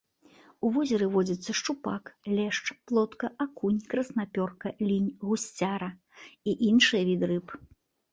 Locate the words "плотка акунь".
2.91-3.75